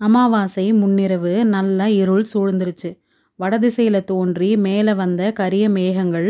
[0.00, 2.90] அமாவாசை முன்னிரவு நல்ல இருள் சூழ்ந்துருச்சு.
[3.38, 6.28] வடதிசையில் தோன்றி மேலே வந்த கரிய மேகங்கள்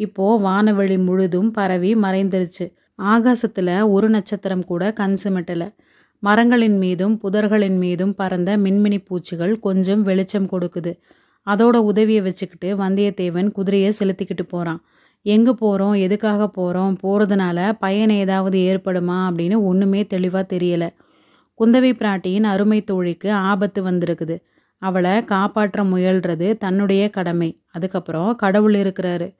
[0.00, 2.64] இப்போ வானவெளி முழுதும் பரவி மறைந்துருச்சு
[3.12, 5.62] ஆகாசத்தில் ஒரு நட்சத்திரம் கூட கண் சிமிட்டல.
[6.22, 10.92] மரங்களின் மீதும் புதர்களின் மீதும் பறந்த மின்மினி பூச்சிகள் கொஞ்சம் வெளிச்சம் கொடுக்குது.
[11.46, 14.80] அதோட உதவியை வச்சுக்கிட்டு வந்தியத்தேவன் குதிரையை செலுத்திக்கிட்டு போகிறான்
[15.26, 20.88] எங்கே போகிறோம் எதுக்காக போகிறோம் போகிறதுனால பயன் ஏதாவது ஏற்படுமா அப்படின்னு ஒன்றுமே தெளிவாக தெரியலை
[21.60, 24.42] குந்தவை பிராட்டியின் அருமை தோழிக்கு ஆபத்து வந்திருக்குது.
[24.78, 27.62] அவளை காப்பாற்ற முயல்றது தன்னுடைய கடமை.
[27.70, 29.34] அதுக்கப்புறம் கடவுள் இருக்கிறாரு.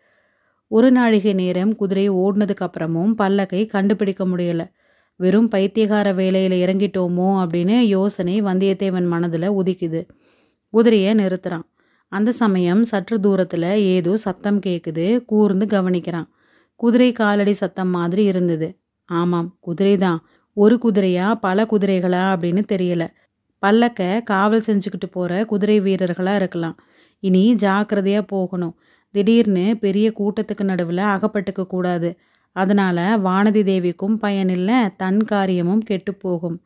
[0.68, 4.70] ஒரு நாழிகை நேரம் குதிரை ஓடினதுக்கப்புறமும் பல்லக்கை கண்டுபிடிக்க முடியல.
[5.16, 10.08] வெறும் பைத்தியகார வேலையில் இறங்கிட்டோமோ அப்படின்னு யோசனை வந்தியத்தேவன் மனதில் உதிக்குது.
[10.70, 11.62] குதிரையை நிறுத்துறான்.
[12.08, 16.28] அந்த சமயம் சற்று தூரத்தில் ஏதோ சத்தம் கேட்குது கூர்ந்து கவனிக்கிறான்.
[16.74, 18.78] குதிரை காலடி சத்தம் மாதிரி இருந்தது.
[19.04, 20.18] ஆமாம் குதிரைதான்.
[20.56, 23.04] ஒரு குதிரையா பல குதிரைகளா அப்படின்னு தெரியல.
[23.62, 26.76] பல்லக்க காவல் செஞ்சுக்கிட்டு போகிற குதிரை வீரர்களாக இருக்கலாம்.
[27.22, 28.74] இனி ஜாக்கிரதையாக போகணும்.
[29.14, 32.10] திடீர்னு பெரிய கூட்டத்துக்கு நடுவில் அகப்பட்டுக்க கூடாது.
[32.56, 36.56] அதனால் வானதி தேவிக்கும் பயனில்லை தன் காரியமும் கெட்டு போகும்.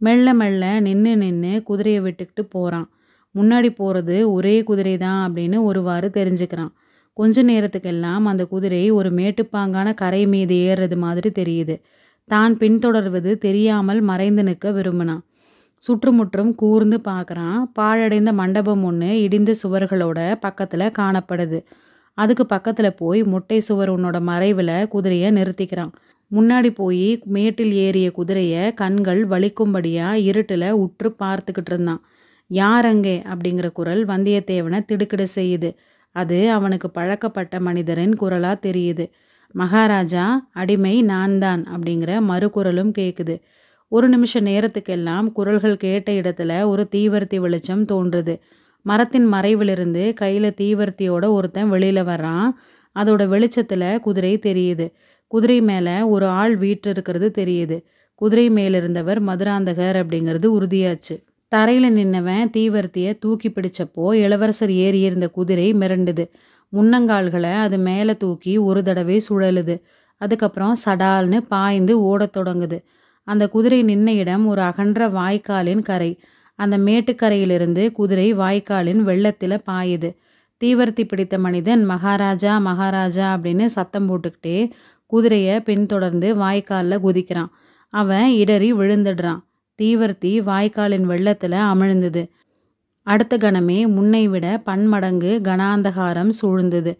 [0.00, 2.88] மெல்ல மெல்ல நின்று நின்று குதிரையை விட்டுக்கிட்டு போகிறான்
[3.34, 6.72] முன்னாடி போகிறது ஒரே குதிரை தான் அப்படின்னு ஒருவாறு தெரிஞ்சுக்கிறான்.
[7.12, 11.76] கொஞ்ச நேரத்துக்கெல்லாம் அந்த குதிரை ஒரு மேட்டுப்பாங்கான கரை மீது ஏறுறது மாதிரி தெரியுது.
[12.30, 15.22] தான் பின்தொடர்வது தெரியாமல் மறைந்து நிற்க விரும்பினான்.
[15.82, 21.58] சுற்றுமுற்றும் கூர்ந்து பார்க்குறான் பாழடைந்த மண்டபம் ஒன்று இடிந்த சுவர்களோட பக்கத்தில் காணப்படுது.
[22.18, 25.92] அதுக்கு பக்கத்தில் போய் முட்டை சுவர் உன்னோட மறைவில் குதிரையை நிறுத்திக்கிறான்.
[26.30, 32.00] முன்னாடி போய் மேட்டில் ஏறிய குதிரையை கண்கள் வலிக்கும்படியாக இருட்டில் உற்று பார்த்துக்கிட்டு இருந்தான்.
[32.50, 35.70] யார் அங்கே அப்படிங்கிற குரல் வந்தியத்தேவனை திடுக்கிட செய்யுது.
[36.16, 39.04] அது அவனுக்கு பழக்கப்பட்ட மனிதரின் குரலாக தெரியுது.
[39.54, 43.36] மகாராஜா அடிமை நான் தான் அப்படிங்கிற மறுகுரலும் கேட்குது
[43.92, 48.34] ஒரு நிமிஷ நேரத்துக்கெல்லாம் குரல்கள் கேட்ட இடத்துல ஒரு தீவர்த்தி வெளிச்சம் தோன்றுது.
[48.86, 52.50] மரத்தின் மறைவிலிருந்து கையில் தீவர்த்தியோட ஒருத்தன் வெளியில் வர்றான்.
[52.96, 54.86] அதோட வெளிச்சத்தில் குதிரை தெரியுது.
[55.26, 57.78] குதிரை மேலே ஒரு ஆள் வீட்டு இருக்கிறது தெரியுது.
[58.14, 61.14] குதிரை மேலிருந்தவர் மதுராந்தகர் அப்படிங்கிறது உறுதியாச்சு.
[61.52, 66.24] தரையில் நின்னவன் தீவர்த்தியை தூக்கி பிடிச்சப்போ இளவரசர் ஏறியிருந்த குதிரை மிரண்டுது.
[66.74, 69.82] முன்னங்கால்களை அது மேலே தூக்கி ஒரு தடவை சுழலுது.
[70.16, 72.84] அதுக்கப்புறம் சடால்னு பாய்ந்து ஓடத் தொடங்குது.
[73.24, 76.20] அந்த குதிரை நின்ன இடம் ஒரு அகன்ற வாய்க்காலின் கரை.
[76.54, 80.16] அந்த மேட்டுக்கரையிலிருந்து குதிரை வாய்க்காலின் வெள்ளத்தில் பாயுது.
[80.64, 84.70] தீவர்த்தி பிடித்த மனிதன் மகாராஜா மகாராஜா அப்படின்னு சத்தம் போட்டுக்கிட்டே
[85.06, 87.48] குதிரையை பின்தொடர்ந்து வாய்க்காலில் குதிக்கிறான்.
[87.88, 89.40] அவன் இடறி விழுந்துடுறான்.
[89.82, 92.30] தீவர்த்தி வாய்க்காலின் வெள்ளத்தில் அமிழ்ந்தது.
[93.06, 96.92] அடுத்த கணமே முன்னை விட பன்மடங்கு கனாந்தகாரம் சூழ்ந்தது.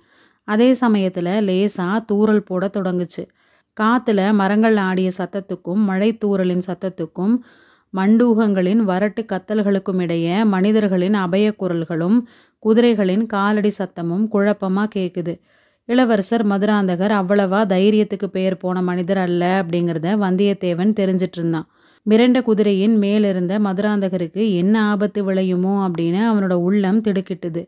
[0.48, 3.22] அதே சமயத்தில் லேசாக தூறல் போட தொடங்குச்சு.
[3.76, 7.34] காற்றுல மரங்கள் ஆடிய சத்தத்துக்கும் மழைத்தூறலின் சத்தத்துக்கும்
[7.94, 12.16] மண்டூகங்களின் வரட்டு கத்தல்களுக்கும் இடையே மனிதர்களின் அபய குரல்களும்
[12.62, 15.34] குதிரைகளின் காலடி சத்தமும் குழப்பமாக கேட்குது
[15.88, 21.66] இளவரசர் மதுராந்தகர் அவ்வளவா தைரியத்துக்கு பெயர் போன மனிதர் அல்ல அப்படிங்கிறத வந்தியத்தேவன் தெரிஞ்சுட்ருந்தான்.
[22.06, 27.62] மிரண்ட குதிரையின் மேலிருந்த மதுராந்தகருக்கு என்ன ஆபத்து விளையுமோ அப்படின்னு அவனோட உள்ளம் திடுக்கிட்டுது.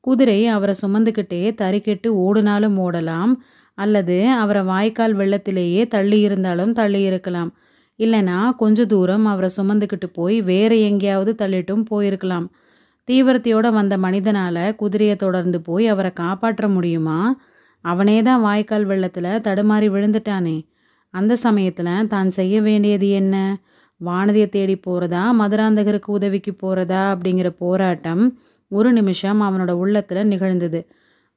[0.00, 3.32] குதிரை அவரை சுமந்துக்கிட்டே தறிக்கெட்டு ஓடுனாலும் ஓடலாம்.
[3.74, 7.50] அல்லது அவரை வாய்க்கால் வெள்ளத்திலேயே தள்ளியிருந்தாலும் தள்ளியிருக்கலாம்.
[7.98, 12.46] இல்லைனா கொஞ்ச தூரம் அவரை சுமந்துக்கிட்டு போய் வேற எங்கேயாவது தள்ளிட்டும் போயிருக்கலாம்.
[13.08, 17.18] தீவிரத்தையோடு வந்த மனிதனால் குதிரையை தொடர்ந்து போய் அவரை காப்பாற்ற முடியுமா?
[17.84, 20.56] அவனே தான் வாய்க்கால் வெள்ளத்தில் தடுமாறி விழுந்துட்டானே.
[21.14, 23.36] அந்த சமயத்தில் தான் செய்ய வேண்டியது என்ன?
[24.00, 28.22] வானதியை தேடி போகிறதா மதுராந்தகருக்கு உதவிக்கு போகிறதா அப்படிங்கிற போராட்டம்
[28.70, 30.80] ஒரு நிமிஷம் அவனோட உள்ளத்தில் நிகழ்ந்தது.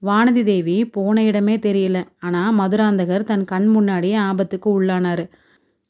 [0.04, 1.98] வானதி தேவி போன இடமே தெரியல.
[2.20, 5.24] ஆனால் மதுராந்தகர் தன் கண் முன்னாடியே ஆபத்துக்கு உள்ளானார்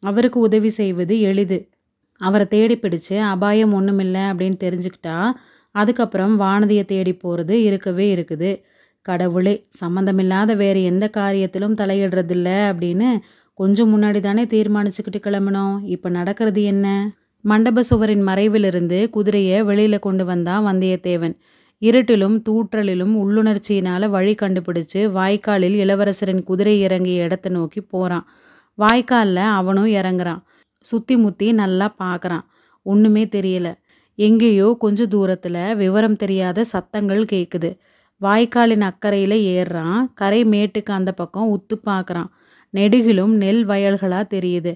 [0.04, 1.58] அவருக்கு உதவி செய்வது எளிது.
[2.22, 5.18] அவரை தேடி பிடிச்சு அபாயம் ஒன்றுமில்லை அப்படின்னு தெரிஞ்சுக்கிட்டா
[5.76, 8.52] அதுக்கப்புறம் வானதியை தேடி போகிறது இருக்கவே இருக்குது.
[9.06, 13.10] கடவுளே சம்மந்தமில்லாத வேறு எந்த காரியத்திலும் தலையிடுறதில்ல அப்படின்னு
[13.60, 15.76] கொஞ்சம் முன்னாடி தானே தீர்மானிச்சுக்கிட்டு கிளம்பினோம்.
[15.86, 16.88] இப்போ நடக்கிறது என்ன?
[17.46, 21.36] மண்டப சுவரின் மறைவிலிருந்து குதிரையை வெளியில் கொண்டு வந்தான் வந்தியத்தேவன்.
[21.82, 28.26] இருட்டிலும் தூற்றலிலும் உள்ளுணர்ச்சியினால் வழி கண்டுபிடிச்சு வாய்க்காலில் இளவரசரின் குதிரை இறங்கிய இடத்த நோக்கி போகிறான்
[28.78, 30.42] வாய்க்காலில் அவனும் இறங்குறான்.
[30.86, 32.46] சுற்றி முத்தி நல்லா பார்க்குறான்
[32.86, 33.68] ஒன்றுமே தெரியல.
[34.20, 37.70] எங்கேயோ கொஞ்ச தூரத்தில் விவரம் தெரியாத சத்தங்கள் கேட்குது
[38.22, 40.00] வாய்க்காலின் அக்கறையில் ஏறுறான்.
[40.14, 42.30] கரை மேட்டுக்கு அந்த பக்கம் உத்து பார்க்குறான்
[42.74, 44.74] நெடுகிலும் நெல் வயல்களாக தெரியுது.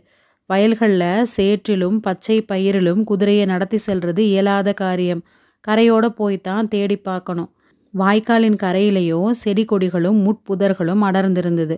[0.50, 5.22] வயல்களில் சேற்றிலும் பச்சை பயிரிலும் குதிரையை நடத்தி செல்றது இயலாத காரியம்.
[5.68, 7.50] கரையோடு போய் தான் தேடி பார்க்கணும்.
[7.94, 11.76] வாய்க்காலின் கரையிலேயோ செடி கொடிகளும் முட்புதர்களும் அடர்ந்திருந்தது.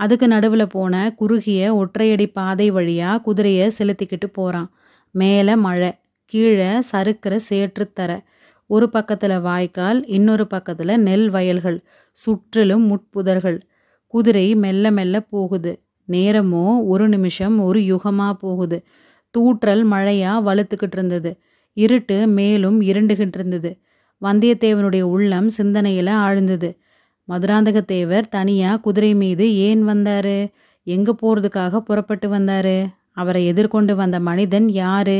[0.00, 4.68] அதுக்கு நடுவில் போன குறுகிய ஒற்றையடி பாதை வழியாக குதிரையை செலுத்திக்கிட்டு போகிறான்
[5.14, 5.90] மேலே மழை.
[6.32, 8.10] கீழே சறுக்கிற சேற்றுத்தர
[8.70, 11.78] ஒரு பக்கத்தில் வாய்க்கால் இன்னொரு பக்கத்தில் நெல் வயல்கள்
[12.16, 13.58] சுற்றிலும் முட்புதர்கள்
[14.14, 15.72] குதிரை மெல்ல மெல்ல போகுது.
[16.08, 18.78] நேரமோ ஒரு நிமிஷம் ஒரு யுகமாக போகுது.
[19.34, 21.30] தூற்றல் மழையாக வலுத்துக்கிட்டு இருந்தது.
[21.76, 23.70] இருட்டு மேலும் இருண்டுகிட்டு இருந்தது.
[24.22, 26.70] வந்தியத்தேவனுடைய உள்ளம் சிந்தனையில் ஆழ்ந்தது.
[27.28, 30.38] மதுராந்தகத்தேவர் தனியாக குதிரை மீது ஏன் வந்தாரு?
[30.86, 32.86] எங்கே போகிறதுக்காக புறப்பட்டு வந்தாரு?
[33.12, 35.18] அவரை எதிர்கொண்டு வந்த மனிதன் யாரு?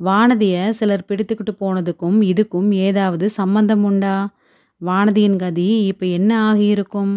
[0.00, 4.16] வானதியை சிலர் பிடித்துக்கிட்டு போனதுக்கும் இதுக்கும் ஏதாவது சம்பந்தம் உண்டா?
[4.80, 7.14] வானதியின் கதி இப்போ என்ன ஆகியிருக்கும்?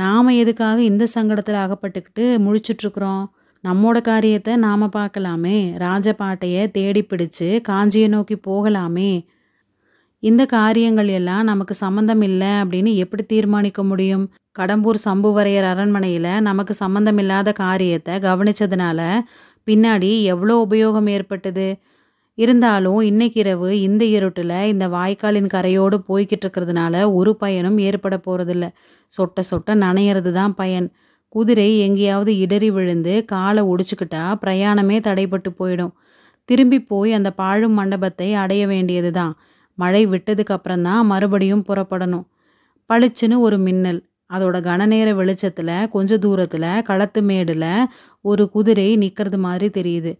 [0.00, 3.24] நாம் எதுக்காக இந்த சங்கடத்தில் அகப்பட்டுக்கிட்டு முழிச்சிட்ருக்குறோம்?
[3.64, 5.58] நம்மோட காரியத்தை நாம் பார்க்கலாமே.
[5.84, 9.12] ராஜபாட்டையை தேடி பிடிச்சு காஞ்சியை நோக்கி போகலாமே.
[10.22, 14.24] இந்த காரியங்கள் எல்லாம் நமக்கு சம்மந்தம் இல்லை அப்படின்னு எப்படி தீர்மானிக்க முடியும்?
[14.58, 19.00] கடம்பூர் சம்புவரையர் அரண்மனையில் நமக்கு சம்மந்தம் இல்லாத காரியத்தை கவனித்ததுனால
[19.66, 21.68] பின்னாடி எவ்வளோ உபயோகம் ஏற்பட்டது?
[22.38, 28.66] இருந்தாலும் இன்னைக்கு இரவு இந்த இருட்டில் இந்த வாய்க்காலின் கரையோடு போய்கிட்டு இருக்கிறதுனால ஒரு பயனும் ஏற்பட போகிறதில்ல
[29.12, 30.86] சொட்ட சொட்ட நனையிறது தான் பயன்.
[31.28, 35.92] குதிரை எங்கேயாவது இடறி விழுந்து காலை ஒடிச்சுக்கிட்டா பிரயாணமே தடைப்பட்டு போயிடும்.
[36.48, 39.34] திரும்பி போய் அந்த பாழும் மண்டபத்தை அடைய வேண்டியது தான்
[39.78, 42.24] மழை விட்டதுக்கு அப்புறம்தான் மறுபடியும் புறப்படணும்.
[42.90, 44.00] பளிச்சுன்னு ஒரு மின்னல்.
[44.30, 47.70] அதோட கனநேர வெளிச்சத்தில் கொஞ்ச தூரத்தில் களத்து மேடில்
[48.24, 50.12] ஒரு குதிரை நிற்கிறது மாதிரி தெரியுது.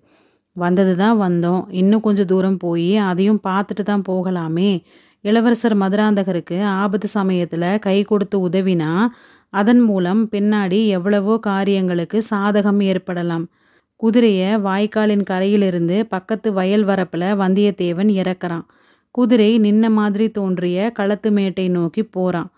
[0.58, 1.62] வந்தது தான் வந்தோம்.
[1.80, 4.70] இன்னும் கொஞ்சம் தூரம் போய் அதையும் பார்த்துட்டு தான் போகலாமே.
[5.24, 8.92] இளவரசர் மதுராந்தகருக்கு ஆபத்து சமயத்தில் கை கொடுத்து உதவினா
[9.52, 13.46] அதன் மூலம் பின்னாடி எவ்வளவோ காரியங்களுக்கு சாதகம் ஏற்படலாம்.
[14.00, 18.66] குதிரையை வாய்க்காலின் கரையிலிருந்து பக்கத்து வயல் வரப்பில் வந்தியத்தேவன் இறக்குறான்.
[19.14, 22.50] குதிரை நின்ன மாதிரி தோன்றிய களத்து மேட்டை நோக்கி போகிறான்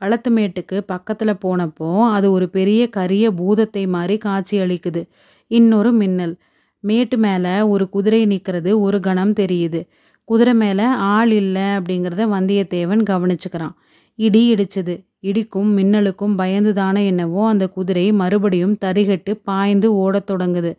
[0.00, 5.02] களத்து மேட்டுக்கு பக்கத்தில் போனப்போ அது ஒரு பெரிய கரிய பூதத்தை மாதிரி காட்சி அளிக்குது
[5.50, 6.34] இன்னொரு மின்னல்.
[6.82, 9.80] மேட்டு மேலே ஒரு குதிரை நிற்கிறது ஒரு கணம் தெரியுது.
[10.28, 13.74] குதிரை மேலே ஆள் இல்லை அப்படிங்கிறத வந்தியத்தேவன் கவனிச்சுக்கிறான்.
[14.18, 14.94] இடி இடிச்சது.
[15.20, 20.72] இடிக்கும் மின்னலுக்கும் பயந்து தானே என்னவோ அந்த குதிரை மறுபடியும் தரிகட்டு பாய்ந்து ஓடத் தொடங்குது.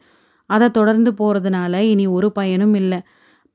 [0.50, 3.00] அதை தொடர்ந்து போகிறதுனால இனி ஒரு பயனும் இல்லை.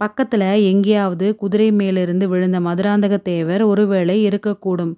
[0.01, 4.95] பக்கத்தில் எங்கேயாவது குதிரை மேலிருந்து விழுந்த மதுராந்தகத்தேவர் ஒருவேளை இருக்கக்கூடும்.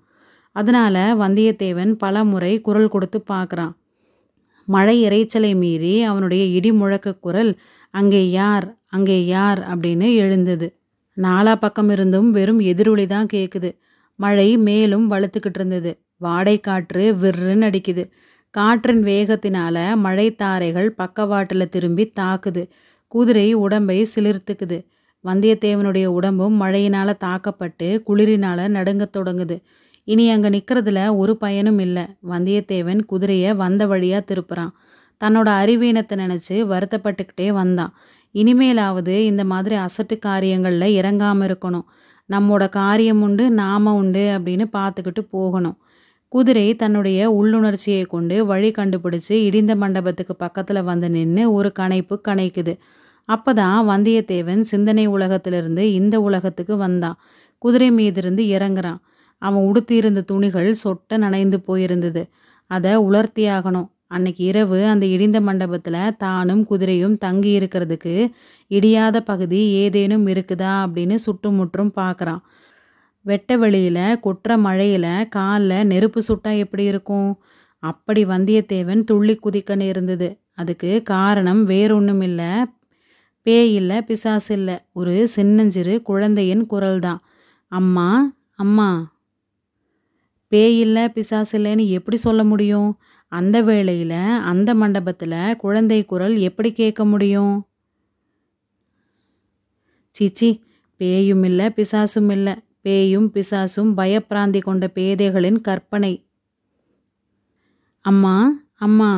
[0.56, 3.75] அதனால் வந்தியத்தேவன் பல முறை குரல் கொடுத்து பார்க்குறான்.
[4.67, 7.53] மழை இறைச்சலை மீறி அவனுடைய இடி முழக்க குரல்
[7.95, 9.59] அங்கே யார் அங்கே யார்?
[9.71, 10.67] அப்படின்னு எழுந்தது.
[11.17, 13.71] நாலா பக்கம் இருந்தும் வெறும் எதிரொலி தான் கேட்குது
[14.19, 15.93] மழை மேலும் வலுத்துக்கிட்டு இருந்தது.
[16.17, 18.05] வாடை காற்று விற்றுன்னு அடிக்குது.
[18.51, 22.63] காற்றின் வேகத்தினால மழைத்தாரைகள் பக்கவாட்டில் திரும்பி தாக்குது.
[23.09, 24.79] குதிரை உடம்பை சிலிர்த்துக்குது.
[25.25, 29.56] வந்தியத்தேவனுடைய உடம்பும் மழையினால் தாக்கப்பட்டு குளிரினால் நடுங்கத் தொடங்குது.
[30.11, 32.05] இனி அங்கே நிற்கிறதுல ஒரு பயனும் இல்லை.
[32.31, 34.73] வந்தியத்தேவன் குதிரையை வந்த வழியாக திருப்புறான்.
[35.21, 37.93] தன்னோட அறிவீனத்தை நினச்சி வருத்தப்பட்டுக்கிட்டே வந்தான்.
[38.35, 41.87] இனிமேலாவது இந்த மாதிரி அசட்டு காரியங்களில் இறங்காமல் இருக்கணும்.
[42.31, 45.77] நம்மோட காரியம் உண்டு நாம உண்டு அப்படின்னு பார்த்துக்கிட்டு போகணும்.
[46.33, 52.75] குதிரை தன்னுடைய உள்ளுணர்ச்சியை கொண்டு வழி கண்டுபிடிச்சு இடிந்த மண்டபத்துக்கு பக்கத்தில் வந்து நின்று ஒரு கணைப்பு கணைக்குது.
[53.29, 57.19] அப்பதான் வந்தியத்தேவன் சிந்தனை உலகத்திலிருந்து இந்த உலகத்துக்கு வந்தான்.
[57.63, 59.01] குதிரை மீதிருந்து இறங்குறான்.
[59.43, 62.23] அவன் உடுத்தியிருந்த துணிகள் சொட்ட நனைந்து போயிருந்தது.
[62.71, 63.89] அதை உலர்த்தியாகணும்.
[64.07, 68.15] அன்னைக்கு இரவு அந்த இடிந்த மண்டபத்தில் தானும் குதிரையும் தங்கி இருக்கிறதுக்கு
[68.71, 72.43] இடியாத பகுதி ஏதேனும் இருக்குதா அப்படின்னு சுற்றுமுற்றும் பார்க்குறான்
[73.25, 77.31] வெட்ட வெளியில் கொற்ற மழையில் காலில் நெருப்பு சுட்டா எப்படி இருக்கும்?
[77.82, 80.29] அப்படி வந்தியத்தேவன் துள்ளி குதிக்கன்னு இருந்தது.
[80.55, 82.51] அதுக்கு காரணம் வேறொன்றும் இல்லை
[83.47, 84.77] பேய் இல்லை பிசாசு இல்லை.
[84.93, 87.20] ஒரு சின்னஞ்சிறு குழந்தையின் குரல் தான்
[87.73, 88.09] அம்மா
[88.55, 88.91] அம்மா.
[90.53, 92.99] பேய் இல்லை பிசாசு இல்லைன்னு எப்படி சொல்ல முடியும்?
[93.33, 97.69] அந்த வேளையில் அந்த மண்டபத்தில் குழந்தை குரல் எப்படி கேட்க முடியும்?
[100.11, 100.49] சீச்சி
[100.97, 102.55] பேயும் இல்லை பிசாசும் இல்லை.
[102.81, 106.13] பேயும் பிசாசும் பயப்பிராந்தி கொண்ட பேதைகளின் கற்பனை.
[108.05, 108.35] அம்மா
[108.75, 109.13] அம்மா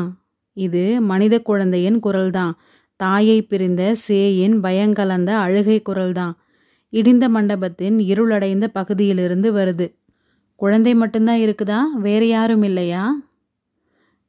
[0.56, 2.52] இது மனித குழந்தையின் குரல்தான்.
[2.96, 6.34] தாயை பிரிந்த சேயின் பயங்கலந்த அழுகை குரல்தான்.
[6.92, 9.86] இடிந்த மண்டபத்தின் இருளடைந்த பகுதியிலிருந்து வருது.
[10.62, 11.78] குழந்தை மட்டும்தான் இருக்குதா?
[11.94, 13.14] வேறு யாரும் இல்லையா?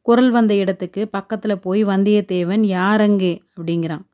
[0.01, 3.41] குரல் வந்த இடத்துக்கு பக்கத்தில் போய் வந்தியத்தேவன் யாரங்கே?
[3.57, 4.05] அப்படிங்கிறான்.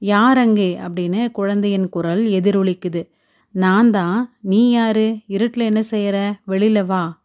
[0.00, 0.68] யாரங்கே?
[0.88, 3.08] அப்படின்னு குழந்தையின் குரல் எதிரொலிக்குது.
[3.50, 5.16] நான் தான் நீ யாரு?
[5.26, 7.22] இருட்டில் என்ன செய்கிற வெளியில் வா.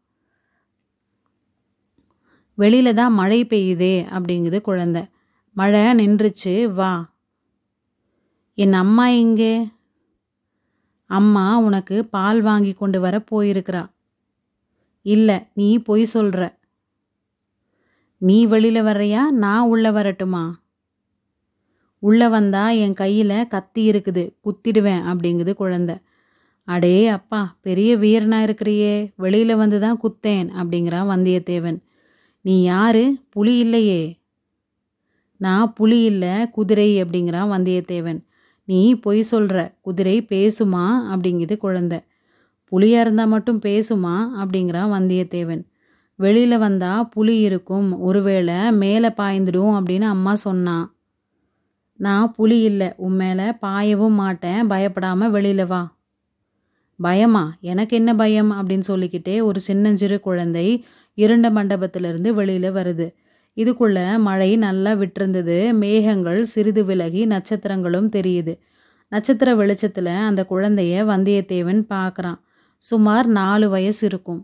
[2.57, 5.01] வெளியில தான் மழை பெய்யுதே அப்படிங்குது குழந்தை.
[5.53, 7.13] மழை நின்றுச்சு வா.
[8.53, 9.67] என் அம்மா எங்கே?
[11.05, 13.95] அம்மா உனக்கு பால் வாங்கி கொண்டு வர போயிருக்கிறா.
[15.07, 16.43] இல்லை நீ பொய் சொல்கிற
[18.21, 19.23] நீ வெளியில் வர்றியா?
[19.43, 20.45] நான் உள்ளே வரட்டுமா?
[22.03, 25.91] உள்ளே வந்தா என் கையில் கத்தி இருக்குது குத்திடுவேன் அப்படிங்குது குழந்த.
[26.67, 28.95] அடே அப்பா பெரிய வீரனா இருக்கிறியே.
[29.15, 31.79] வெளியில் வந்து தான் குத்தேன் அப்படிங்கிறான் வந்தியத்தேவன்.
[32.45, 33.03] நீ யாரு?
[33.29, 34.03] புலி இல்லையே.
[35.41, 38.19] நான் புலி இல்லை குதிரை அப்படிங்கிறான் வந்தியத்தேவன்.
[38.67, 40.85] நீ பொய் சொல்கிற குதிரை பேசுமா?
[41.13, 41.99] அப்படிங்குது குழந்தை.
[42.69, 44.15] புலியாக இருந்தால் மட்டும் பேசுமா?
[44.37, 45.63] அப்படிங்கிறான் வந்தியத்தேவன்.
[46.15, 47.99] வெளியில் வந்தால் புலி இருக்கும்.
[47.99, 50.95] ஒருவேளை மேலே பாய்ந்துடும் அப்படின்னு அம்மா சொன்னான்
[51.97, 52.93] நான் புலி இல்லை.
[52.97, 54.67] உன் மேலே பாயவும் மாட்டேன்.
[54.67, 55.97] பயப்படாமல் வெளியில் வா.
[56.99, 57.57] பயமா?
[57.61, 58.51] எனக்கு என்ன பயம்?
[58.51, 63.13] அப்படின்னு சொல்லிக்கிட்டே ஒரு சின்னஞ்சிறு குழந்தை இருண்ட மண்டபத்திலிருந்து வெளியில் வருது.
[63.55, 65.73] இதுக்குள்ள மழை நல்லா விட்டிருந்தது.
[65.73, 68.59] மேகங்கள் சிறிது விலகி நட்சத்திரங்களும் தெரியுது.
[69.09, 72.45] நட்சத்திர வெளிச்சத்தில் அந்த குழந்தைய வந்தியத்தேவன் பார்க்குறான்
[72.83, 74.41] சுமார் நாலு வயசு இருக்கும்.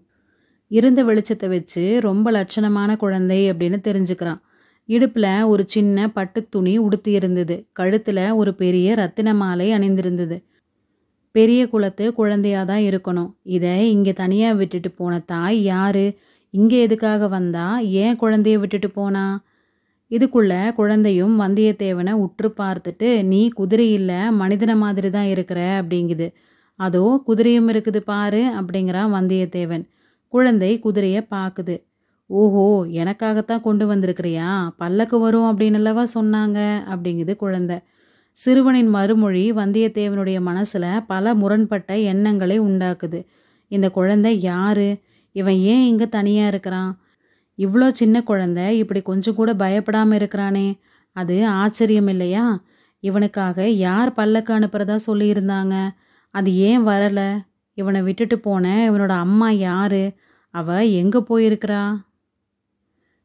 [0.71, 4.41] இருந்த வெளிச்சத்தை வச்சு ரொம்ப லட்சணமான குழந்தை அப்படின்னு தெரிஞ்சுக்கிறான்.
[4.89, 7.55] இடுப்பில் ஒரு சின்ன பட்டு துணி உடுத்தி இருந்தது.
[7.71, 10.37] கழுத்தில் ஒரு பெரிய ரத்தின மாலை அணிந்திருந்தது.
[11.35, 13.31] பெரிய குலத்து குழந்தையாக தான் இருக்கணும்.
[13.43, 16.05] இதை இங்கே தனியாக விட்டுட்டு போன தாய் யார்?
[16.53, 17.67] இங்கே எதுக்காக வந்தா?
[18.03, 19.25] ஏன் குழந்தைய விட்டுட்டு போனா?
[20.11, 26.27] இதுக்குள்ள குழந்தையும் வந்தியத்தேவனை உற்று பார்த்துட்டு நீ குதிரை இல்லை மனிதனை மாதிரி தான் இருக்கிற அப்படிங்குது.
[26.79, 29.83] அதோ குதிரையும் இருக்குது பாரு அப்படிங்கிறான் வந்தியத்தேவன்.
[30.33, 31.75] குழந்தை குதிரையை பார்க்குது
[32.29, 32.65] ஓஹோ
[33.01, 34.49] எனக்காகத்தான் கொண்டு வந்திருக்கிறியா?
[34.77, 36.59] பல்லக்கு வரும் அப்படின்னு அல்லவா சொன்னாங்க
[36.91, 37.77] அப்படிங்குது குழந்தை.
[38.37, 43.19] சிறுவனின் மறுமொழி வந்தியத்தேவனுடைய மனசில் பல முரண்பட்ட எண்ணங்களை உண்டாக்குது.
[43.71, 44.87] இந்த குழந்தை யாரு?
[45.35, 46.91] இவன் ஏன் இங்கே தனியாக இருக்கிறான்?
[47.59, 50.67] இவ்வளோ சின்ன குழந்தை இப்படி கொஞ்சம் கூட பயப்படாமல் இருக்கிறானே.
[51.15, 52.45] அது ஆச்சரியம் இல்லையா
[53.03, 55.75] இவனுக்காக யார் பல்லக்கு அனுப்புறதா சொல்லியிருந்தாங்க?
[56.33, 57.29] அது ஏன் வரலை?
[57.73, 60.03] இவனை விட்டுட்டு போன இவனோட அம்மா யாரு?
[60.53, 61.81] அவ எங்கே போயிருக்கிறா?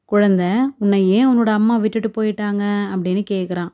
[0.05, 2.65] குழந்தை உன்னை ஏன் உன்னோட அம்மா விட்டுட்டு போயிட்டாங்க?
[2.95, 3.73] அப்படின்னு கேட்குறான்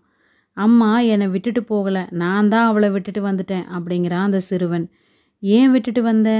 [0.57, 2.11] அம்மா என்னை விட்டுட்டு போகலை.
[2.11, 4.87] நான் தான் அவளை விட்டுட்டு வந்துட்டேன் அப்படிங்கிறான் அந்த சிறுவன்.
[5.41, 6.31] ஏன் விட்டுட்டு வந்த?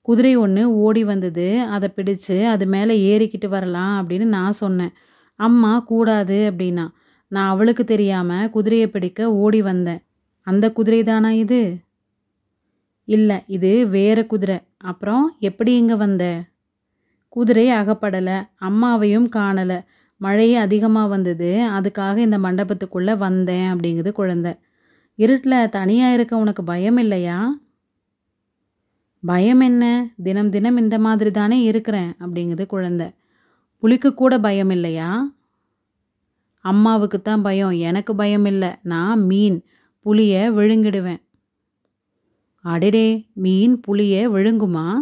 [0.00, 1.46] குதிரை ஒன்று ஓடி வந்தது.
[1.62, 4.92] அதை பிடிச்சு அது மேலே ஏறிக்கிட்டு வரலாம் அப்படின்னு நான் சொன்னேன்.
[5.40, 6.86] அம்மா கூடாது அப்படின்னா.
[7.32, 10.02] நான் அவளுக்கு தெரியாமல் குதிரையை பிடிக்க ஓடி வந்தேன்.
[10.50, 11.60] அந்த குதிரை தானா இது?
[13.08, 14.58] இல்லை இது வேற குதிரை.
[14.90, 16.24] அப்புறம் எப்படி இங்கே வந்த?
[17.28, 18.36] குதிரை அகப்படலை
[18.68, 19.78] அம்மாவையும் காணலை.
[20.20, 24.52] மழையே அதிகமாக வந்தது அதுக்காக இந்த மண்டபத்துக்குள்ளே வந்தேன் அப்படிங்குது குழந்தை.
[25.18, 27.38] இருட்டில் தனியாக இருக்க உனக்கு பயம் இல்லையா?
[29.22, 29.84] பயம் என்ன?
[30.22, 33.08] தினம் தினம் இந்த மாதிரி தானே இருக்கிறேன் அப்படிங்குது குழந்தை.
[33.82, 35.08] புளிக்கு கூட பயம் இல்லையா?
[36.64, 38.70] அம்மாவுக்கு தான் பயம் எனக்கு பயம் இல்லை.
[38.82, 39.58] நான் மீன்.
[40.06, 41.20] புளியை விழுங்கிடுவேன்.
[42.60, 44.94] அடடே மீன் புளியை விழுங்குமா?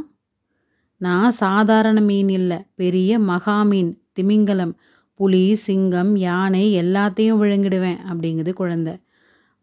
[0.98, 4.74] நான் சாதாரண மீன் இல்லை பெரிய மகா மீன் திமிங்கலம்
[5.14, 8.94] புலி சிங்கம் யானை எல்லாத்தையும் விழுங்கிடுவேன் அப்படிங்குது குழந்தை.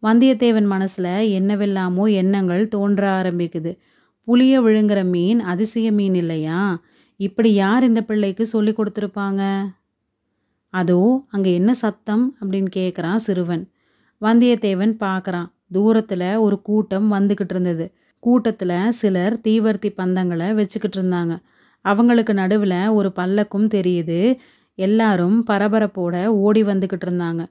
[0.02, 3.72] வந்தியத்தேவன் மனசில் என்னவெல்லாமோ எண்ணங்கள் தோன்ற ஆரம்பிக்குது.
[4.24, 6.82] புளிய விழுங்குற மீன் அதிசய மீன் இல்லையா?
[7.16, 9.42] இப்படி யார் இந்த பிள்ளைக்கு சொல்லி கொடுத்துருப்பாங்க?
[10.74, 13.64] அதோ அங்கே என்ன சத்தம் அப்படின்னு கேட்குறான் சிறுவன்.
[14.20, 15.48] வந்தியத்தேவன் பார்க்குறான்.
[15.72, 17.86] தூரத்தில் ஒரு கூட்டம் வந்துக்கிட்டு இருந்தது.
[18.22, 21.34] கூட்டத்தில் சிலர் தீவர்த்தி பந்தங்களை வச்சுக்கிட்டு இருந்தாங்க.
[21.84, 24.20] அவங்களுக்கு நடுவில் ஒரு பல்லக்கும் தெரியுது.
[24.78, 27.42] எல்லாரும் பரபரப்போட ஓடி வந்துக்கிட்டு இருந்தாங்க.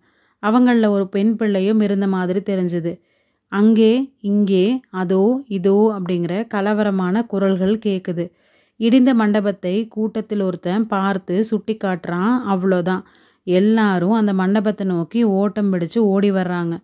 [0.43, 2.93] அவங்களில் ஒரு பெண் பிள்ளையும் இருந்த மாதிரி தெரிஞ்சுது.
[3.51, 3.91] அங்கே
[4.21, 8.25] இங்கே அதோ இதோ அப்படிங்கிற கலவரமான குரல்கள் கேட்குது
[8.79, 13.03] இடிந்த மண்டபத்தை கூட்டத்தில் ஒருத்தன் பார்த்து சுட்டி காட்டுறான் அவ்வளோதான்.
[13.43, 16.83] எல்லாரும் அந்த மண்டபத்தை நோக்கி ஓட்டம் பிடிச்சு ஓடி வர்றாங்க.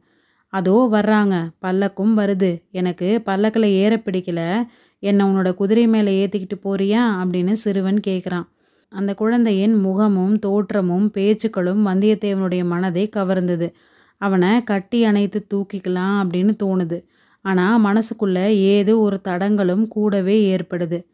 [0.54, 1.50] அதோ வர்றாங்க.
[1.62, 2.62] பல்லக்கும் வருது.
[2.72, 4.68] எனக்கு பல்லக்கில் ஏற பிடிக்கல.
[5.00, 7.02] என்னை உன்னோட குதிரை மேலே ஏற்றிக்கிட்டு போறியா?
[7.22, 8.48] அப்படின்னு சிறுவன் கேட்குறான்
[8.92, 13.72] அந்த குழந்தையின் முகமும் தோற்றமும் பேச்சுக்களும் வந்தியத்தேவனுடைய மனதை கவர்ந்தது.
[14.18, 17.04] அவனை கட்டி அணைத்து தூக்கிக்கலாம் அப்படின்னு தோணுது.
[17.42, 21.06] ஆனால் மனசுக்குள்ளே ஏதோ ஒரு தடங்களும் கூடவே ஏற்படுது.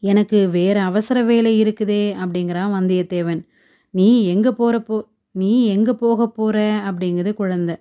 [0.00, 3.40] எனக்கு வேறு அவசர வேலை இருக்குதே அப்படிங்கிறான் வந்தியத்தேவன்.
[3.94, 4.98] நீ எங்கே போகிறப்போ
[5.34, 7.76] நீ எங்கே போக போகிற அப்படிங்குது குழந்தை.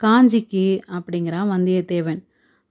[0.00, 2.20] காஞ்சிக்கு அப்படிங்கிறான் வந்தியத்தேவன்.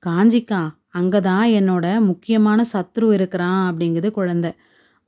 [0.04, 4.52] காஞ்சிக்கா அங்கே தான் என்னோட முக்கியமான சத்ரு இருக்கிறான் அப்படிங்குது குழந்தை.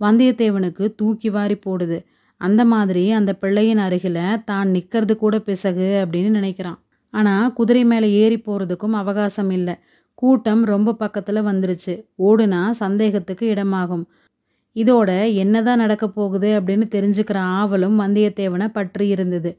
[0.02, 1.98] வந்தியத்தேவனுக்கு தூக்கி வாரி போடுது.
[2.42, 6.80] அந்த மாதிரி அந்த பிள்ளையின் அருகில் தான் நிற்கிறது கூட பிசகு அப்படின்னு நினைக்கிறான்.
[7.14, 9.76] ஆனால் குதிரை மேலே ஏறி போகிறதுக்கும் அவகாசம் இல்லை.
[10.14, 11.94] கூட்டம் ரொம்ப பக்கத்தில் வந்துருச்சு.
[12.20, 14.06] ஓடுனா சந்தேகத்துக்கு இடமாகும்.
[14.78, 19.52] இதோட என்னதான் நடக்க போகுது அப்படின்னு தெரிஞ்சுக்கிற ஆவலும் வந்தியத்தேவனை பற்றி இருந்தது.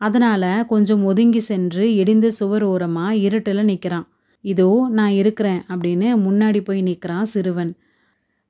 [0.00, 4.06] அதனால் கொஞ்சம் ஒதுங்கி சென்று இடிந்த சுவர் ஓரமாக இருட்டில் நிற்கிறான்
[4.44, 7.72] இதோ நான் இருக்கிறேன் அப்படின்னு முன்னாடி போய் நிற்கிறான் சிறுவன்.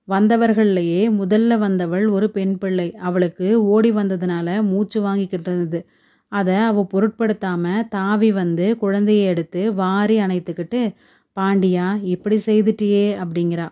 [0.09, 2.89] வந்தவர்கள்லையே முதல்ல வந்தவள் ஒரு பெண் பிள்ளை.
[3.01, 5.81] அவளுக்கு ஓடி வந்ததுனால மூச்சு வாங்கிக்கிட்டு இருந்தது.
[6.33, 10.81] அதை அவள் பொருட்படுத்தாமல் தாவி வந்து குழந்தையை எடுத்து வாரி அணைத்துக்கிட்டு
[11.37, 13.69] பாண்டியா இப்படி செய்துட்டியே அப்படிங்கிறா.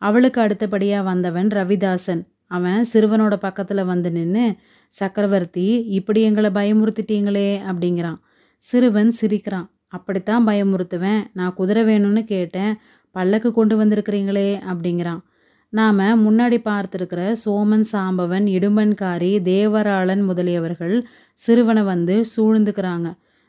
[0.00, 2.22] அவளுக்கு அடுத்தபடியாக வந்தவன் ரவிதாசன்.
[2.46, 4.46] அவன் சிறுவனோட பக்கத்தில் வந்து நின்று
[4.88, 5.66] சக்கரவர்த்தி
[5.98, 8.18] இப்படி எங்களை பயமுறுத்திட்டீங்களே அப்படிங்கிறான்.
[8.58, 9.68] சிறுவன் சிரிக்கிறான்.
[9.88, 11.22] அப்படித்தான் பயமுறுத்துவேன்.
[11.32, 12.74] நான் குதிரை வேணும்னு கேட்டேன்.
[13.14, 15.20] பல்லக்கு கொண்டு வந்திருக்கிறீங்களே அப்படிங்கிறான்.
[15.68, 20.96] நாம் முன்னாடி பார்த்துருக்கிற சோமன் சாம்பவன் இடுமன்காரி தேவராளன் முதலியவர்கள்
[21.34, 23.08] சிறுவனை வந்து சூழ்ந்துக்கிறாங்க.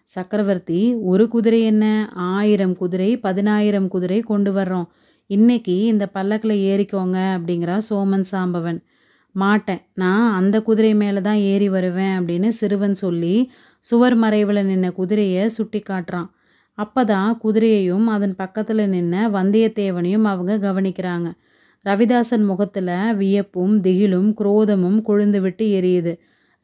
[0.09, 0.79] சக்கரவர்த்தி
[1.11, 2.09] ஒரு குதிரை என்ன?
[2.31, 4.87] ஆயிரம் குதிரை பதினாயிரம் குதிரை கொண்டு வர்றோம்.
[5.31, 8.79] இன்னைக்கு இந்த பல்லக்கில் ஏறிக்கோங்க அப்படிங்கிறா சோமன் சாம்பவன்.
[9.35, 9.81] மாட்டேன்.
[9.93, 13.35] நான் அந்த குதிரை மேலே தான் ஏறி வருவேன் அப்படின்னு சிறுவன் சொல்லி
[13.85, 16.27] சுவர் மறைவில் நின்ன குதிரையை சுட்டி காட்டுறான்.
[16.77, 21.29] அப்போ தான் குதிரையையும் அதன் பக்கத்தில் நின்ன வந்தியத்தேவனையும் அவங்க கவனிக்கிறாங்க.
[21.85, 26.15] ரவிதாசன் முகத்தில் வியப்பும் திகிலும் குரோதமும் கொழுந்து விட்டு எரியுது.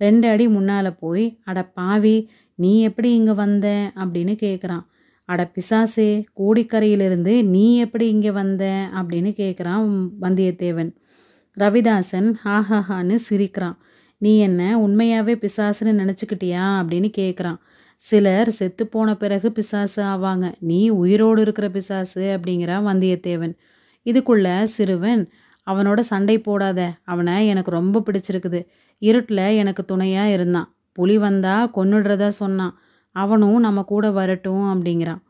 [0.02, 2.18] ரெண்டு அடி முன்னால் போய் அட பாவி
[2.60, 3.68] நீ எப்படி இங்கே வந்த?
[3.96, 4.86] அப்படின்னு கேட்குறான்
[5.28, 8.90] அட பிசாசே கோடிக்கரையிலிருந்து நீ எப்படி இங்கே வந்த?
[8.96, 10.92] அப்படின்னு கேட்குறான் வந்தியத்தேவன்.
[11.60, 13.78] ரவிதாசன் ஹாஹான்னு சிரிக்கிறான்.
[14.18, 16.64] நீ என்ன உண்மையாகவே பிசாசுன்னு நினச்சிக்கிட்டியா?
[16.80, 17.58] அப்படின்னு கேட்குறான்.
[17.96, 20.54] சிலர் செத்து போன பிறகு பிசாசு ஆவாங்க.
[20.60, 23.54] நீ உயிரோடு இருக்கிற பிசாசு அப்படிங்கிறான் வந்தியத்தேவன்.
[24.06, 25.30] இதுக்குள்ள சிறுவன்
[25.72, 26.92] அவனோட சண்டை போடாத.
[27.04, 28.66] அவனை எனக்கு ரொம்ப பிடிச்சிருக்குது.
[28.98, 30.76] இருட்டில் எனக்கு துணையாக இருந்தான்.
[30.94, 32.80] புலி வந்தா கொன்னுடுறதா சொன்னான்.
[33.24, 35.22] அவனும் நம்ம கூட வரட்டும் அப்படிங்கிறான்.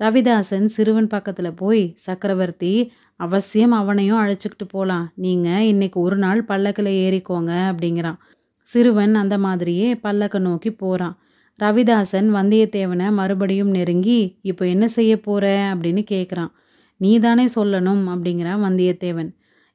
[0.00, 2.72] ரவிதாசன் சிறுவன் பக்கத்தில் போய் சக்கரவர்த்தி
[3.20, 8.18] அவசியம் அவனையும் அழைச்சிக்கிட்டு போகலாம் நீங்கள் இன்னைக்கு ஒரு நாள் பல்லக்கில் ஏறிக்கோங்க அப்படிங்கிறான்.
[8.66, 11.14] சிறுவன் அந்த மாதிரியே பல்லக்கை நோக்கி போகிறான்
[11.58, 16.52] ரவிதாசன் வந்தியத்தேவனை மறுபடியும் நெருங்கி இப்போ என்ன செய்ய போகிற அப்படின்னு கேட்குறான்
[17.00, 19.30] நீ தானே சொல்லணும் அப்படிங்கிறான் வந்தியத்தேவன்.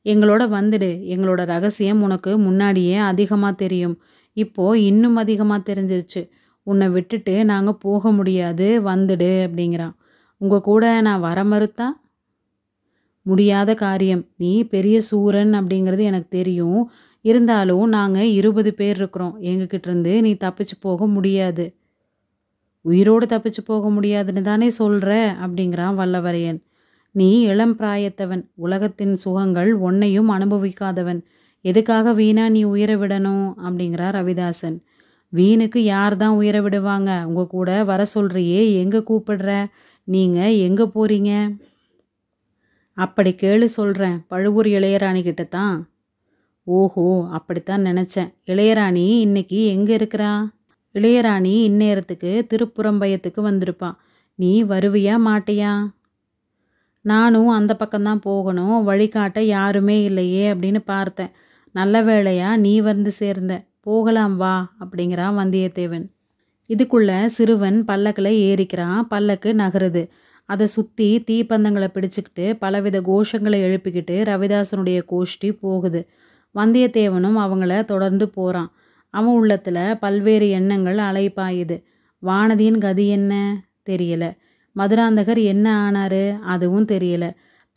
[0.05, 0.89] எங்களோட வந்துடு.
[1.13, 3.95] எங்களோட ரகசியம் உனக்கு முன்னாடியே அதிகமாக தெரியும்.
[4.37, 6.21] இப்போது இன்னும் அதிகமாக தெரிஞ்சிருச்சு.
[6.67, 9.95] உன்னை விட்டுட்டு நாங்கள் போக முடியாது வந்துடு அப்படிங்கிறான்.
[10.37, 11.87] உங்கள் கூட நான் வர மறுத்தா?
[13.21, 14.25] முடியாத காரியம்.
[14.37, 16.91] நீ பெரிய சூரன் அப்படிங்கிறது எனக்கு தெரியும்.
[17.21, 19.35] இருந்தாலும் நாங்கள் இருபது பேர் இருக்கிறோம்.
[19.41, 21.65] எங்ககிட்ட இருந்து நீ தப்பிச்சு போக முடியாது.
[22.81, 26.59] உயிரோடு தப்பிச்சு போக முடியாதுன்னு தானே சொல்கிற அப்படிங்கிறான் வல்லவரையன்.
[27.11, 28.43] நீ இளம் பிராயத்தவன்.
[28.55, 31.21] உலகத்தின் சுகங்கள் ஒன்னையும் அனுபவிக்காதவன்.
[31.61, 33.53] எதுக்காக வீணா நீ உயிரை விடணும்?
[33.65, 34.77] அப்படிங்கிறார் ரவிதாசன்.
[35.33, 37.11] வீணுக்கு யார் தான் உயிரை விடுவாங்க?
[37.25, 39.51] உங்கள் கூட வர சொல்கிறியே எங்கே கூப்பிடுற?
[40.07, 41.31] நீங்கள் எங்கே போகிறீங்க
[42.97, 45.75] அப்படி கேளு சொல்கிறேன் பழுவூர் இளையராணி கிட்ட தான்
[46.67, 48.29] ஓஹோ அப்படித்தான் நினச்சேன்.
[48.45, 50.31] இளையராணி இன்னைக்கு எங்கே இருக்கிறா?
[50.95, 53.97] இளையராணி இந்நேரத்துக்கு திருப்புறம்பயத்துக்கு வந்திருப்பான்
[54.39, 55.73] நீ வருவியா மாட்டியா?
[57.05, 58.77] நானும் அந்த பக்கம்தான் போகணும்.
[58.83, 61.31] வழிகாட்ட யாருமே இல்லையே அப்படின்னு பார்த்தேன்.
[61.75, 63.53] நல்ல வேளையா நீ வந்து சேர்ந்த.
[63.87, 66.05] போகலாம் வா அப்படிங்கிறான் வந்தியத்தேவன்.
[66.69, 69.01] இதுக்குள்ள சிறுவன் பல்லக்கில் ஏறிக்கிறான்.
[69.01, 70.01] பல்லக்கு நகருது.
[70.45, 76.01] அதை சுற்றி தீப்பந்தங்களை பிடிச்சிக்கிட்டு பலவித கோஷங்களை எழுப்பிக்கிட்டு ரவிதாசனுடைய கோஷ்டி போகுது.
[76.55, 78.71] வந்தியத்தேவனும் அவங்கள தொடர்ந்து போகிறான்
[79.13, 81.75] அவன் உள்ளத்தில் பல்வேறு எண்ணங்கள் அலைப்பாயுது.
[82.23, 83.33] வானதியின் கதி என்ன?
[83.89, 84.25] தெரியல.
[84.75, 86.23] மதுராந்தகர் என்ன ஆனாரு?
[86.39, 87.25] அதுவும் தெரியல.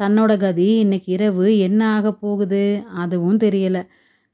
[0.03, 2.63] தன்னோட கதி இன்னைக்கு இரவு என்ன ஆக போகுது?
[2.95, 3.83] அதுவும் தெரியலை.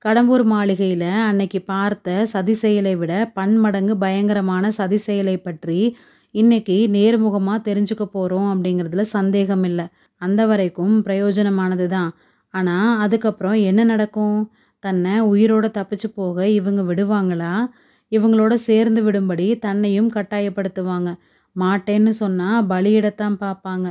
[0.07, 5.79] கடம்பூர் மாளிகையில் அன்னைக்கு பார்த்த சதி செயலை விட பன்மடங்கு பயங்கரமான சதி செயலை பற்றி
[6.35, 9.87] இன்னைக்கு நேர்முகமாக தெரிஞ்சுக்க போகிறோம் அப்படிங்கிறதுல சந்தேகம் இல்லை.
[10.23, 12.11] அந்த வரைக்கும் பிரயோஜனமானது தான்.
[12.55, 14.38] ஆனால் அதுக்கப்புறம் என்ன நடக்கும்?
[14.85, 17.55] தன்னை உயிரோட தப்பிச்சு போக இவங்க விடுவாங்களா?
[18.12, 21.12] இவங்களோட சேர்ந்து விடும்படி தன்னையும் கட்டாயப்படுத்துவாங்க.
[21.57, 23.88] மாட்டேன்னு சொன்னால் பலியிடத்தான் பார்ப்பாங்க.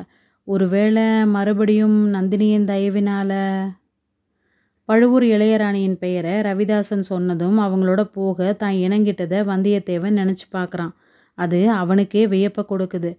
[0.47, 3.33] ஒருவேளை மறுபடியும் நந்தினியின் தயவினால
[4.89, 10.93] பழுவூர் இளையராணியின் பெயரை ரவிதாசன் சொன்னதும் அவங்களோட போக தான் இணங்கிட்டதை வந்தியத்தேவன் நினச்சி பார்க்குறான்.
[11.37, 13.11] அது அவனுக்கே வியப்பை கொடுக்குது.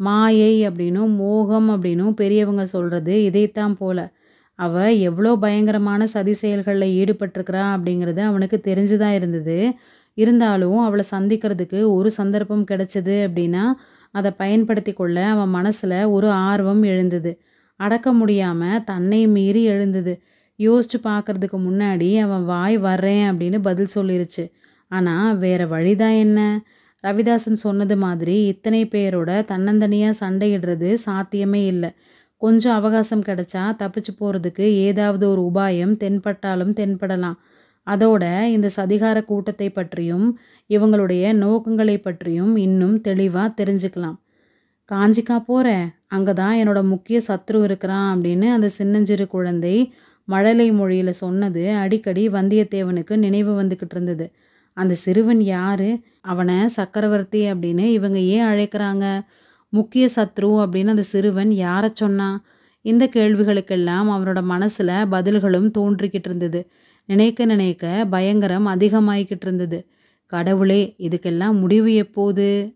[0.00, 3.98] மாயை அப்படின்னும் மோகம் அப்படின்னும் பெரியவங்க சொல்கிறது இதைத்தான் போல.
[4.58, 4.74] அவ
[5.08, 9.56] எவ்வளோ பயங்கரமான சதி செயல்களில் ஈடுபட்டிருக்கிறா அப்படிங்கிறது அவனுக்கு தெரிஞ்சு தான் இருந்தது.
[10.16, 13.64] இருந்தாலும் அவளை சந்திக்கிறதுக்கு ஒரு சந்தர்ப்பம் கிடைச்சது அப்படின்னா
[14.14, 17.32] அதை பயன்படுத்தி கொள்ள அவன் மனசில் ஒரு ஆர்வம் எழுந்தது.
[17.80, 20.14] அடக்க முடியாமல் தன்னை மீறி எழுந்தது.
[20.58, 24.44] யோசிச்சு பார்க்கறதுக்கு முன்னாடி அவன் வாய் வர்றேன் அப்படின்னு பதில் சொல்லிருச்சு.
[24.88, 26.40] ஆனால் வேற வழிதான் என்ன?
[27.04, 31.90] ரவிதாசன் சொன்னது மாதிரி இத்தனை பேரோட தன்னந்தனியாக சண்டையிடுறது சாத்தியமே இல்லை.
[32.36, 37.38] கொஞ்சம் அவகாசம் கிடைச்சா தப்பிச்சு போகிறதுக்கு ஏதாவது ஒரு உபாயம் தென்பட்டாலும் தென்படலாம்.
[37.86, 40.26] அதோட இந்த சதிகார கூட்டத்தை பற்றியும்
[40.70, 44.16] இவங்களுடைய நோக்கங்களை பற்றியும் இன்னும் தெளிவாக தெரிஞ்சுக்கலாம்.
[44.90, 49.76] காஞ்சிக்கா போகிறேன் அங்கே தான் என்னோட முக்கிய சத்ரு இருக்கிறான் அப்படின்னு அந்த சின்னஞ்சிறு குழந்தை
[50.24, 54.32] மழலை மொழியில் சொன்னது அடிக்கடி வந்தியத்தேவனுக்கு நினைவு வந்துக்கிட்டு இருந்தது.
[54.72, 55.98] அந்த சிறுவன் யாரு?
[56.20, 59.20] அவனை சக்கரவர்த்தி அப்படின்னு இவங்க ஏன் அழைக்கிறாங்க?
[59.68, 62.44] முக்கிய சத்ரு அப்படின்னு அந்த சிறுவன் யாரை சொன்னான்
[62.80, 66.66] இந்த கேள்விகளுக்கெல்லாம் அவனோட மனசில் பதில்களும் தோன்றிக்கிட்டு இருந்தது.
[67.06, 69.86] நினைக்க நினைக்க பயங்கரம் அதிகமாயிக்கிட்டு இருந்தது.
[70.26, 72.74] கடவுளே இதுக்கெல்லாம் முடிவு எப்போது?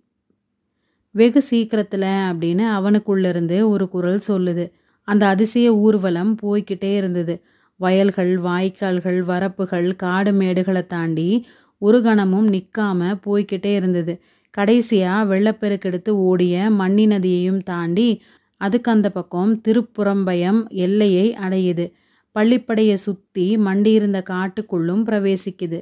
[1.11, 4.71] வெகு சீக்கிரத்தில் அப்படின்னு அவனுக்குள்ளேருந்து ஒரு குரல் சொல்லுது.
[5.09, 7.35] அந்த அதிசய ஊர்வலம் போய்கிட்டே இருந்தது.
[7.81, 11.29] வயல்கள் வாய்க்கால்கள் வரப்புகள் காடு மேடுகளை தாண்டி
[11.83, 14.15] ஒரு கணமும் நிற்காம போய்கிட்டே இருந்தது.
[14.55, 18.09] கடைசியாக வெள்ளப்பெருக்கெடுத்து ஓடிய மண்ணி நதியையும் தாண்டி
[18.61, 21.87] அதுக்கு அந்த பக்கம் திருப்புறம்பயம் எல்லையை அடையுது.
[22.37, 25.79] பள்ளிப்படையை சுற்றி மண்டியிருந்த காட்டுக்குள்ளும் பிரவேசிக்குது.